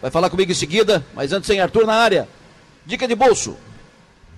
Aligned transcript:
vai 0.00 0.10
falar 0.10 0.30
comigo 0.30 0.50
em 0.50 0.54
seguida, 0.54 1.04
mas 1.14 1.32
antes 1.32 1.48
tem 1.48 1.60
Arthur 1.60 1.86
na 1.86 1.94
área. 1.94 2.28
Dica 2.84 3.06
de 3.06 3.14
bolso. 3.14 3.56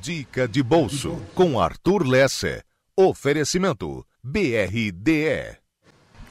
Dica 0.00 0.48
de 0.48 0.62
bolso 0.62 1.20
com 1.34 1.60
Arthur 1.60 2.06
Lesse. 2.06 2.62
Oferecimento 2.96 4.04
BRDE. 4.22 5.60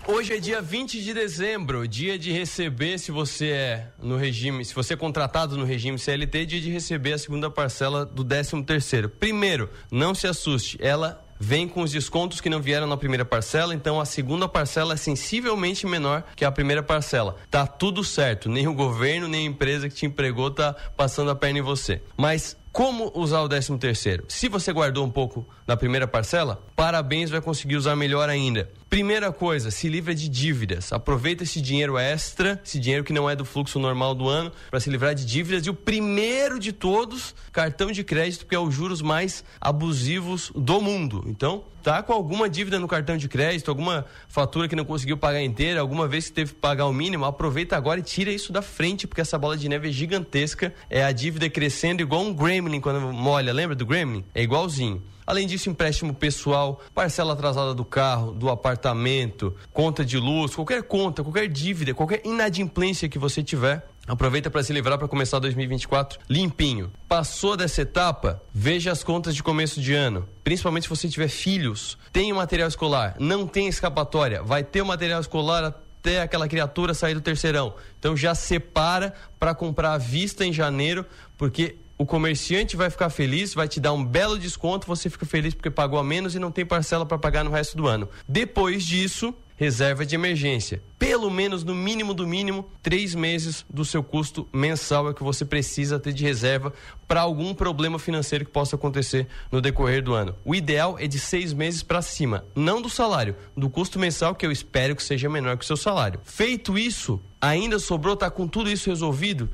Hoje 0.07 0.33
é 0.33 0.39
dia 0.39 0.59
20 0.59 1.03
de 1.03 1.13
dezembro, 1.13 1.87
dia 1.87 2.17
de 2.17 2.31
receber, 2.31 2.97
se 2.97 3.11
você 3.11 3.49
é 3.49 3.87
no 4.01 4.17
regime, 4.17 4.65
se 4.65 4.73
você 4.73 4.95
é 4.95 4.97
contratado 4.97 5.55
no 5.55 5.63
regime 5.63 5.99
CLT, 5.99 6.45
dia 6.47 6.61
de 6.61 6.71
receber 6.71 7.13
a 7.13 7.17
segunda 7.19 7.49
parcela 7.49 8.05
do 8.05 8.23
13 8.23 8.63
terceiro. 8.63 9.07
Primeiro, 9.07 9.69
não 9.91 10.15
se 10.15 10.25
assuste, 10.25 10.79
ela 10.81 11.23
vem 11.39 11.67
com 11.67 11.81
os 11.81 11.91
descontos 11.91 12.41
que 12.41 12.49
não 12.49 12.61
vieram 12.61 12.85
na 12.85 12.97
primeira 12.97 13.23
parcela, 13.23 13.73
então 13.73 13.99
a 13.99 14.05
segunda 14.05 14.47
parcela 14.47 14.93
é 14.93 14.97
sensivelmente 14.97 15.87
menor 15.87 16.23
que 16.35 16.43
a 16.43 16.51
primeira 16.51 16.83
parcela. 16.83 17.37
Tá 17.49 17.65
tudo 17.65 18.03
certo, 18.03 18.49
nem 18.49 18.67
o 18.67 18.73
governo, 18.73 19.27
nem 19.27 19.47
a 19.47 19.49
empresa 19.49 19.87
que 19.87 19.95
te 19.95 20.05
empregou 20.05 20.51
tá 20.51 20.75
passando 20.97 21.31
a 21.31 21.35
perna 21.35 21.59
em 21.59 21.63
você. 21.63 22.01
Mas 22.17 22.57
como 22.71 23.11
usar 23.15 23.41
o 23.41 23.49
13 23.49 23.77
terceiro? 23.77 24.25
Se 24.27 24.47
você 24.47 24.71
guardou 24.71 25.05
um 25.05 25.09
pouco 25.09 25.47
na 25.65 25.75
primeira 25.75 26.07
parcela, 26.07 26.63
parabéns, 26.75 27.29
vai 27.29 27.41
conseguir 27.41 27.75
usar 27.75 27.95
melhor 27.95 28.29
ainda. 28.29 28.69
Primeira 28.89 29.31
coisa, 29.31 29.69
se 29.69 29.87
livra 29.87 30.15
de 30.15 30.27
dívidas. 30.27 30.91
Aproveita 30.91 31.43
esse 31.43 31.61
dinheiro 31.61 31.97
extra, 31.97 32.59
esse 32.63 32.79
dinheiro 32.79 33.03
que 33.03 33.13
não 33.13 33.29
é 33.29 33.35
do 33.35 33.45
fluxo 33.45 33.77
normal 33.77 34.15
do 34.15 34.27
ano, 34.27 34.51
para 34.69 34.79
se 34.79 34.89
livrar 34.89 35.13
de 35.13 35.25
dívidas. 35.25 35.65
E 35.65 35.69
o 35.69 35.75
primeiro 35.75 36.59
de 36.59 36.71
todos, 36.71 37.35
cartão 37.51 37.91
de 37.91 38.03
crédito, 38.03 38.45
que 38.45 38.55
é 38.55 38.59
os 38.59 38.73
juros 38.73 39.01
mais 39.01 39.43
abusivos 39.61 40.51
do 40.55 40.81
mundo. 40.81 41.23
Então, 41.27 41.65
tá 41.83 42.03
com 42.03 42.13
alguma 42.13 42.49
dívida 42.49 42.79
no 42.79 42.87
cartão 42.87 43.17
de 43.17 43.27
crédito, 43.27 43.69
alguma 43.69 44.05
fatura 44.27 44.67
que 44.67 44.75
não 44.75 44.85
conseguiu 44.85 45.17
pagar 45.17 45.41
inteira, 45.41 45.79
alguma 45.79 46.07
vez 46.07 46.27
que 46.27 46.33
teve 46.33 46.53
que 46.53 46.59
pagar 46.59 46.85
o 46.87 46.93
mínimo, 46.93 47.25
aproveita 47.25 47.77
agora 47.77 47.99
e 47.99 48.03
tira 48.03 48.31
isso 48.31 48.51
da 48.51 48.61
frente, 48.61 49.07
porque 49.07 49.21
essa 49.21 49.37
bola 49.37 49.57
de 49.57 49.69
neve 49.69 49.89
é 49.89 49.91
gigantesca. 49.91 50.73
É 50.89 51.03
a 51.03 51.11
dívida 51.11 51.49
crescendo 51.49 52.01
igual 52.01 52.21
um 52.21 52.33
gremlin 52.59 52.81
quando 52.81 52.99
molha, 53.13 53.53
lembra 53.53 53.75
do 53.75 53.85
gremlin? 53.85 54.23
É 54.35 54.43
igualzinho. 54.43 55.01
Além 55.25 55.47
disso, 55.47 55.69
empréstimo 55.69 56.13
pessoal, 56.13 56.81
parcela 56.93 57.33
atrasada 57.33 57.73
do 57.73 57.85
carro, 57.85 58.31
do 58.31 58.49
apartamento, 58.49 59.55
conta 59.71 60.03
de 60.03 60.17
luz, 60.17 60.55
qualquer 60.55 60.83
conta, 60.83 61.23
qualquer 61.23 61.47
dívida, 61.47 61.93
qualquer 61.93 62.21
inadimplência 62.25 63.07
que 63.07 63.19
você 63.19 63.43
tiver, 63.43 63.87
Aproveita 64.07 64.49
para 64.49 64.63
se 64.63 64.73
livrar 64.73 64.97
para 64.97 65.07
começar 65.07 65.37
2024 65.37 66.19
limpinho. 66.27 66.91
Passou 67.07 67.55
dessa 67.55 67.83
etapa? 67.83 68.41
Veja 68.51 68.91
as 68.91 69.03
contas 69.03 69.35
de 69.35 69.43
começo 69.43 69.79
de 69.79 69.93
ano. 69.93 70.27
Principalmente 70.43 70.85
se 70.85 70.89
você 70.89 71.07
tiver 71.07 71.27
filhos. 71.27 71.95
Tem 72.11 72.33
o 72.33 72.35
material 72.35 72.67
escolar, 72.67 73.15
não 73.19 73.45
tem 73.45 73.67
escapatória, 73.67 74.41
vai 74.41 74.63
ter 74.63 74.81
o 74.81 74.85
material 74.85 75.21
escolar 75.21 75.63
até 75.63 76.23
aquela 76.23 76.47
criatura 76.47 76.95
sair 76.95 77.13
do 77.13 77.21
terceirão. 77.21 77.75
Então 77.99 78.17
já 78.17 78.33
separa 78.33 79.13
para 79.37 79.53
comprar 79.53 79.93
à 79.93 79.97
vista 79.99 80.43
em 80.43 80.51
janeiro, 80.51 81.05
porque 81.37 81.75
o 81.99 82.05
comerciante 82.05 82.77
vai 82.77 82.89
ficar 82.89 83.09
feliz, 83.09 83.53
vai 83.53 83.67
te 83.67 83.77
dar 83.77 83.91
um 83.91 84.03
belo 84.03 84.39
desconto, 84.39 84.87
você 84.87 85.09
fica 85.09 85.25
feliz 85.25 85.53
porque 85.53 85.69
pagou 85.69 85.99
a 85.99 86.03
menos 86.03 86.33
e 86.33 86.39
não 86.39 86.49
tem 86.49 86.65
parcela 86.65 87.05
para 87.05 87.19
pagar 87.19 87.43
no 87.43 87.51
resto 87.51 87.75
do 87.75 87.87
ano. 87.87 88.07
Depois 88.25 88.85
disso, 88.85 89.35
reserva 89.57 90.05
de 90.05 90.15
emergência. 90.15 90.81
Pelo 90.97 91.29
menos, 91.29 91.65
no 91.65 91.75
mínimo 91.75 92.13
do 92.13 92.25
mínimo, 92.25 92.69
três 92.81 93.13
meses 93.13 93.65
do 93.69 93.83
seu 93.83 94.01
custo 94.01 94.47
mensal 94.53 95.09
é 95.09 95.13
que 95.13 95.21
você 95.21 95.43
precisa 95.43 95.99
ter 95.99 96.13
de 96.13 96.23
reserva 96.23 96.71
para 97.05 97.19
algum 97.19 97.53
problema 97.53 97.99
financeiro 97.99 98.45
que 98.45 98.51
possa 98.51 98.77
acontecer 98.77 99.27
no 99.51 99.59
decorrer 99.59 100.01
do 100.01 100.13
ano. 100.13 100.33
O 100.45 100.55
ideal 100.55 100.97
é 100.97 101.05
de 101.05 101.19
seis 101.19 101.51
meses 101.51 101.83
para 101.83 102.01
cima, 102.01 102.45
não 102.55 102.81
do 102.81 102.89
salário, 102.89 103.35
do 103.57 103.69
custo 103.69 103.99
mensal, 103.99 104.33
que 104.33 104.45
eu 104.45 104.51
espero 104.53 104.95
que 104.95 105.03
seja 105.03 105.27
menor 105.27 105.57
que 105.57 105.65
o 105.65 105.67
seu 105.67 105.75
salário. 105.75 106.21
Feito 106.23 106.77
isso, 106.77 107.19
ainda 107.41 107.77
sobrou, 107.77 108.15
tá 108.15 108.31
com 108.31 108.47
tudo 108.47 108.71
isso 108.71 108.89
resolvido? 108.89 109.49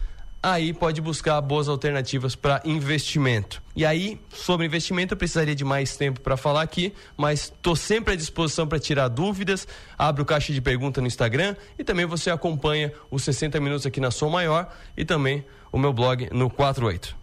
Aí 0.46 0.72
pode 0.72 1.02
buscar 1.02 1.42
boas 1.42 1.68
alternativas 1.68 2.36
para 2.36 2.62
investimento. 2.66 3.64
E 3.76 3.84
aí, 3.84 4.22
sobre 4.32 4.68
investimento, 4.68 5.16
eu 5.16 5.18
precisaria 5.18 5.56
de 5.56 5.66
mais 5.66 5.98
tempo 5.98 6.22
para 6.22 6.38
falar 6.38 6.62
aqui, 6.62 6.94
mas 7.18 7.46
estou 7.46 7.76
sempre 7.76 8.14
à 8.14 8.16
disposição 8.16 8.68
para 8.68 8.78
tirar 8.78 9.08
dúvidas. 9.08 9.68
Abre 9.98 10.22
o 10.22 10.26
caixa 10.26 10.54
de 10.54 10.62
pergunta 10.62 11.02
no 11.02 11.08
Instagram 11.08 11.56
e 11.80 11.84
também 11.84 12.06
você 12.06 12.30
acompanha 12.30 12.94
os 13.10 13.24
60 13.24 13.60
minutos 13.60 13.88
aqui 13.88 14.00
na 14.00 14.12
Som 14.12 14.30
Maior 14.30 14.72
e 14.96 15.04
também 15.04 15.44
o 15.72 15.80
meu 15.80 15.92
blog 15.92 16.30
no 16.32 16.48
48. 16.48 17.16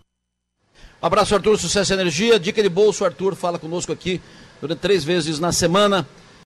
Um 1.01 1.07
abraço, 1.07 1.33
Arthur. 1.33 1.57
Sucesso 1.57 1.93
e 1.93 1.95
energia. 1.95 2.41
Dica 2.41 2.61
de 2.61 2.69
bolso, 2.69 3.05
Arthur 3.05 3.37
fala 3.37 3.57
conosco 3.57 3.93
aqui 3.93 4.21
durante 4.61 4.81
três 4.81 5.05
vezes 5.05 5.39
na 5.39 5.53
semana. 5.53 6.09